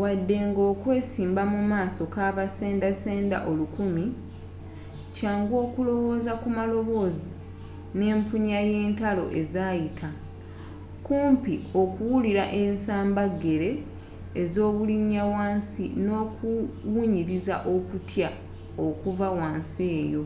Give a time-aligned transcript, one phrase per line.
[0.00, 4.04] wadde nga okwesimba mu maaso gabasenda senda olukumi
[5.14, 7.30] kyangu okulowooza ku maloboozi
[7.98, 10.10] n'empunya y'entalo ezaayita
[11.06, 13.70] kumpi okuwulira ensamba gele
[14.52, 18.28] z'obulinya wansi n'okuwunyiriza okutya
[18.86, 20.22] okuva wansi eyo